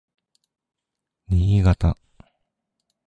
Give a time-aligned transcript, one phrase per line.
[1.29, 1.91] Niigata